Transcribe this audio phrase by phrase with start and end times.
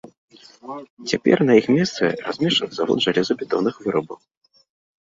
[1.11, 4.19] Цяпер на іх месцы размешчаны завод жалезабетонных вырабаў.